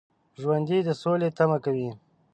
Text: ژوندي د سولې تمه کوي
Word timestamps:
ژوندي 0.41 0.79
د 0.87 0.89
سولې 1.01 1.29
تمه 1.37 1.57
کوي 1.65 1.89